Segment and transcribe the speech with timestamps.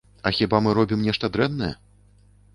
[0.29, 1.71] А хіба мы робім нешта дрэннае?